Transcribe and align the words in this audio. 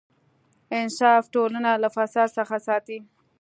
انصاف 0.79 1.23
ټولنه 1.33 1.71
له 1.83 1.89
فساد 1.95 2.29
څخه 2.37 2.57
ساتي. 2.67 2.97